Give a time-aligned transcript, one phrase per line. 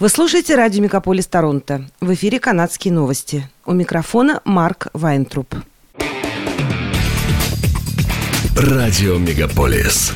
[0.00, 1.84] Вы слушаете радио «Мегаполис Торонто».
[2.00, 3.46] В эфире «Канадские новости».
[3.66, 5.54] У микрофона Марк Вайнтруп.
[8.56, 10.14] Радио «Мегаполис».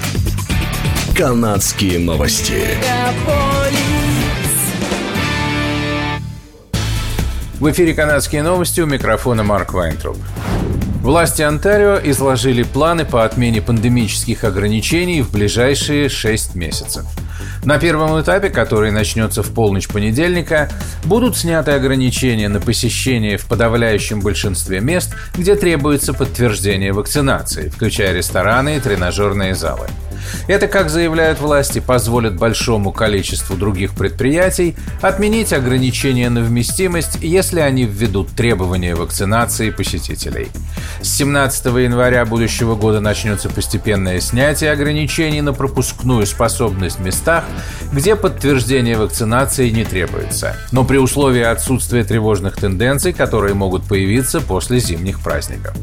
[1.15, 2.63] «Канадские новости».
[7.61, 10.17] В эфире «Канадские новости» у микрофона Марк Вайнтруп.
[11.03, 17.05] Власти Онтарио изложили планы по отмене пандемических ограничений в ближайшие шесть месяцев–
[17.65, 20.69] на первом этапе, который начнется в полночь понедельника,
[21.05, 28.77] будут сняты ограничения на посещение в подавляющем большинстве мест, где требуется подтверждение вакцинации, включая рестораны
[28.77, 29.89] и тренажерные залы.
[30.47, 37.85] Это, как заявляют власти, позволит большому количеству других предприятий отменить ограничения на вместимость, если они
[37.85, 40.49] введут требования вакцинации посетителей.
[41.01, 47.45] С 17 января будущего года начнется постепенное снятие ограничений на пропускную способность в местах,
[47.93, 54.79] где подтверждение вакцинации не требуется, но при условии отсутствия тревожных тенденций, которые могут появиться после
[54.79, 55.75] зимних праздников.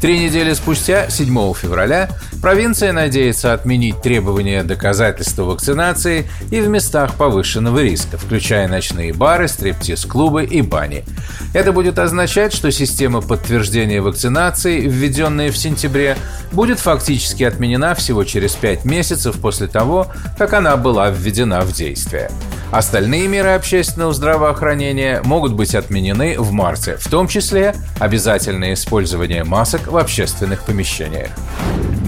[0.00, 2.10] Три недели спустя, 7 февраля,
[2.42, 10.44] провинция надеется отменить требования доказательства вакцинации и в местах повышенного риска, включая ночные бары, стриптиз-клубы
[10.44, 11.04] и бани.
[11.54, 16.16] Это будет означать, что система подтверждения вакцинации, введенная в сентябре,
[16.52, 22.30] будет фактически отменена всего через 5 месяцев после того, как она была введена в действие.
[22.72, 29.86] Остальные меры общественного здравоохранения могут быть отменены в марте, в том числе обязательное использование масок
[29.86, 31.30] в общественных помещениях.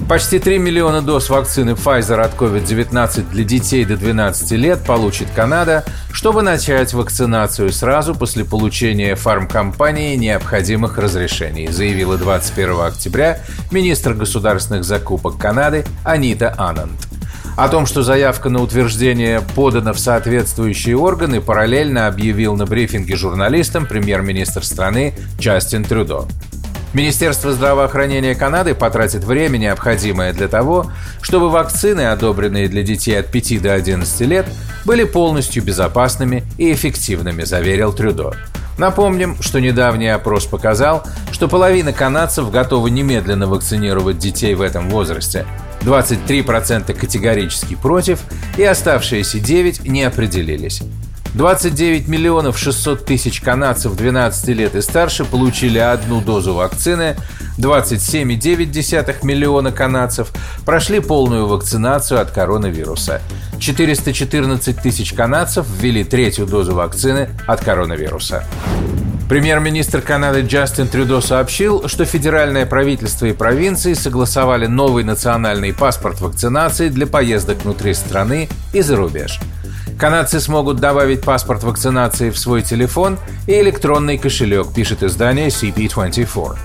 [0.09, 5.84] Почти 3 миллиона доз вакцины Pfizer от COVID-19 для детей до 12 лет получит Канада,
[6.12, 15.37] чтобы начать вакцинацию сразу после получения фармкомпании необходимых разрешений, заявила 21 октября министр государственных закупок
[15.37, 16.98] Канады Анита Ананд.
[17.59, 23.84] О том, что заявка на утверждение подана в соответствующие органы, параллельно объявил на брифинге журналистам
[23.84, 26.28] премьер-министр страны Джастин Трюдо.
[26.95, 30.87] Министерство здравоохранения Канады потратит время, необходимое для того,
[31.21, 34.47] чтобы вакцины, одобренные для детей от 5 до 11 лет,
[34.84, 38.37] были полностью безопасными и эффективными, заверил Трюдо.
[38.78, 45.44] Напомним, что недавний опрос показал, что половина канадцев готовы немедленно вакцинировать детей в этом возрасте.
[45.83, 48.21] 23% категорически против
[48.56, 50.83] и оставшиеся 9 не определились.
[51.34, 57.17] 29 миллионов 600 тысяч канадцев 12 лет и старше получили одну дозу вакцины,
[57.59, 60.33] 27,9 миллиона канадцев
[60.65, 63.21] прошли полную вакцинацию от коронавируса.
[63.59, 68.44] 414 тысяч канадцев ввели третью дозу вакцины от коронавируса.
[69.28, 76.89] Премьер-министр Канады Джастин Трюдо сообщил, что федеральное правительство и провинции согласовали новый национальный паспорт вакцинации
[76.89, 79.38] для поездок внутри страны и за рубеж–
[79.99, 83.19] Канадцы смогут добавить паспорт вакцинации в свой телефон
[83.49, 86.56] и электронный кошелек, пишет издание CP24.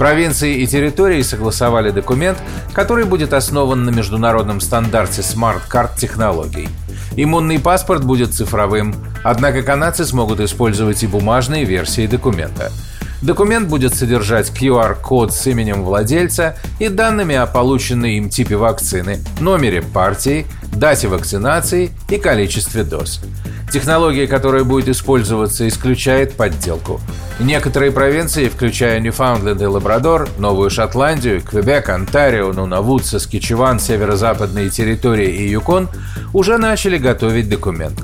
[0.00, 2.38] Провинции и территории согласовали документ,
[2.72, 6.70] который будет основан на международном стандарте Card технологий.
[7.16, 12.72] Иммунный паспорт будет цифровым, однако канадцы смогут использовать и бумажные версии документа.
[13.20, 19.82] Документ будет содержать QR-код с именем владельца и данными о полученной им типе вакцины, номере
[19.82, 23.20] партии, дате вакцинации и количестве доз.
[23.70, 27.00] Технология, которая будет использоваться, исключает подделку.
[27.38, 35.48] Некоторые провинции, включая Ньюфаундленд и Лабрадор, Новую Шотландию, Квебек, Онтарио, Нунавуд, Саскичеван, северо-западные территории и
[35.48, 35.88] Юкон,
[36.32, 37.98] уже начали готовить документ.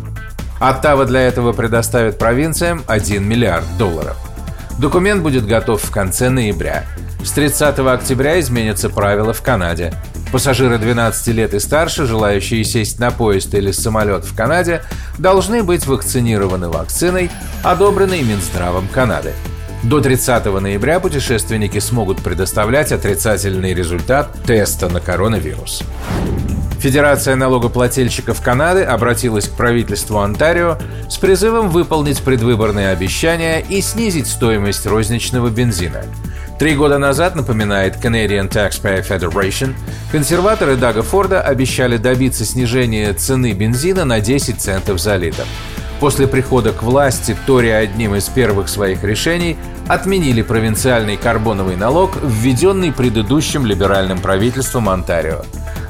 [0.60, 4.16] Оттава для этого предоставит провинциям 1 миллиард долларов.
[4.78, 6.84] Документ будет готов в конце ноября.
[7.24, 9.92] С 30 октября изменятся правила в Канаде.
[10.36, 14.82] Пассажиры 12 лет и старше, желающие сесть на поезд или самолет в Канаде,
[15.16, 17.30] должны быть вакцинированы вакциной,
[17.62, 19.32] одобренной Минздравом Канады.
[19.82, 25.82] До 30 ноября путешественники смогут предоставлять отрицательный результат теста на коронавирус.
[26.80, 30.76] Федерация налогоплательщиков Канады обратилась к правительству Онтарио
[31.08, 36.02] с призывом выполнить предвыборные обещания и снизить стоимость розничного бензина–
[36.58, 39.74] Три года назад, напоминает Canadian Taxpayer Federation,
[40.10, 45.44] консерваторы Дага Форда обещали добиться снижения цены бензина на 10 центов за литр.
[46.00, 52.90] После прихода к власти Тори одним из первых своих решений отменили провинциальный карбоновый налог, введенный
[52.90, 55.42] предыдущим либеральным правительством Онтарио.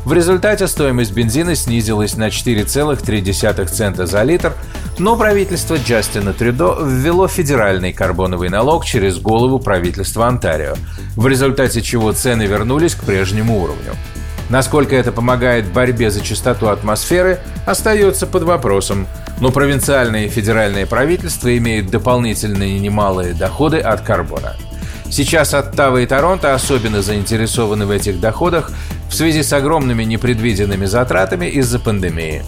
[0.04, 4.52] В результате стоимость бензина снизилась на 4,3 цента за литр,
[4.98, 10.75] но правительство Джастина Трюдо ввело федеральный карбоновый налог через голову правительства Онтарио,
[11.16, 13.93] в результате чего цены вернулись к прежнему уровню.
[14.48, 19.06] Насколько это помогает борьбе за чистоту атмосферы, остается под вопросом.
[19.40, 24.56] Но провинциальные и федеральные правительства имеют дополнительные немалые доходы от карбона.
[25.10, 28.70] Сейчас Оттава и Торонто особенно заинтересованы в этих доходах
[29.08, 32.42] в связи с огромными непредвиденными затратами из-за пандемии.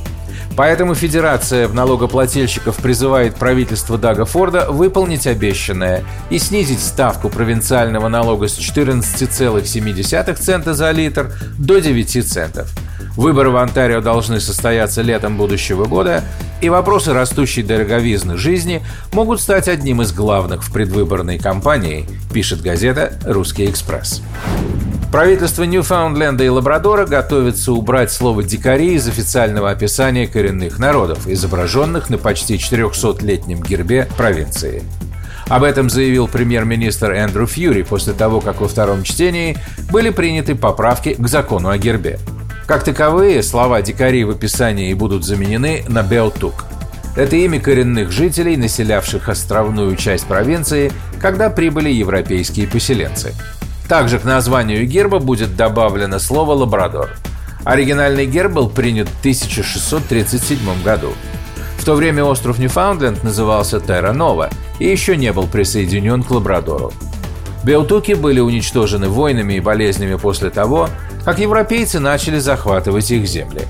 [0.58, 8.58] Поэтому Федерация налогоплательщиков призывает правительство Дага Форда выполнить обещанное и снизить ставку провинциального налога с
[8.58, 12.68] 14,7 цента за литр до 9 центов.
[13.16, 16.24] Выборы в Онтарио должны состояться летом будущего года,
[16.60, 23.12] и вопросы растущей дороговизны жизни могут стать одним из главных в предвыборной кампании, пишет газета
[23.24, 24.22] «Русский экспресс».
[25.10, 32.18] Правительство Ньюфаундленда и Лабрадора готовится убрать слово «дикари» из официального описания коренных народов, изображенных на
[32.18, 34.82] почти 400-летнем гербе провинции.
[35.46, 39.56] Об этом заявил премьер-министр Эндрю Фьюри после того, как во втором чтении
[39.90, 42.18] были приняты поправки к закону о гербе.
[42.66, 46.66] Как таковые, слова «дикари» в описании будут заменены на «беотук».
[47.16, 53.32] Это имя коренных жителей, населявших островную часть провинции, когда прибыли европейские поселенцы–
[53.88, 57.10] также к названию герба будет добавлено слово «лабрадор».
[57.64, 61.12] Оригинальный герб был принят в 1637 году.
[61.78, 66.92] В то время остров Ньюфаундленд назывался Терра Нова и еще не был присоединен к Лабрадору.
[67.64, 70.88] Беутуки были уничтожены войнами и болезнями после того,
[71.24, 73.62] как европейцы начали захватывать их земли.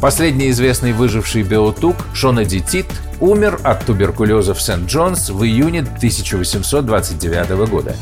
[0.00, 2.86] Последний известный выживший Беутук, Шона Дитит,
[3.20, 7.96] умер от туберкулеза в Сент-Джонс в июне 1829 года.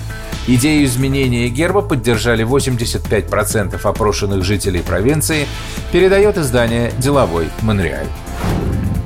[0.47, 5.47] Идею изменения герба поддержали 85% опрошенных жителей провинции,
[5.91, 8.07] передает издание «Деловой Монреаль».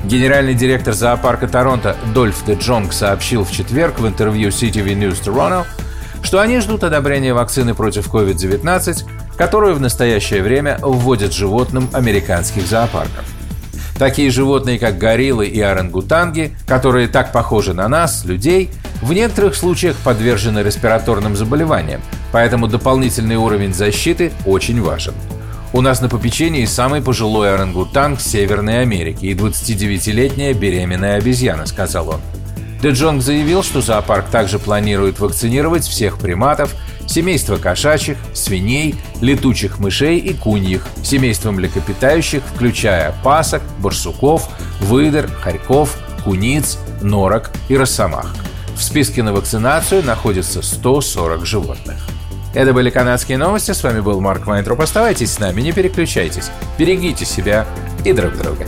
[0.05, 5.65] Генеральный директор зоопарка Торонто Дольф Де Джонг сообщил в четверг в интервью CTV News Toronto,
[6.23, 9.05] что они ждут одобрения вакцины против COVID-19,
[9.37, 13.25] которую в настоящее время вводят животным американских зоопарков.
[13.97, 18.71] Такие животные, как гориллы и орангутанги, которые так похожи на нас, людей,
[19.03, 22.01] в некоторых случаях подвержены респираторным заболеваниям,
[22.33, 25.15] поэтому дополнительный уровень защиты очень важен.
[25.73, 32.21] У нас на попечении самый пожилой орангутанг Северной Америки и 29-летняя беременная обезьяна, сказал он.
[32.81, 36.75] Де Джонг заявил, что зоопарк также планирует вакцинировать всех приматов,
[37.07, 44.49] семейство кошачьих, свиней, летучих мышей и куньих, семейство млекопитающих, включая пасок, барсуков,
[44.81, 48.35] выдр, хорьков, куниц, норок и росомах.
[48.79, 51.97] В списке на вакцинацию находится 140 животных.
[52.55, 53.73] Это были канадские новости.
[53.73, 54.81] С вами был Марк Вайнтроп.
[54.81, 56.53] Оставайтесь с нами, не переключайтесь.
[56.79, 57.67] Берегите себя
[58.05, 58.67] и друг друга.